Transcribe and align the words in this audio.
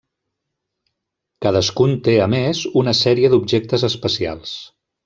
Cadascun 1.47 1.95
té, 2.09 2.17
a 2.27 2.29
més, 2.37 2.65
una 2.83 2.99
sèrie 3.05 3.35
d'objectes 3.37 3.89
especials. 3.93 4.61